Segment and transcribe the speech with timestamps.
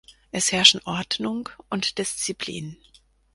[0.31, 2.75] Es herrschen Ordnung und Disziplin.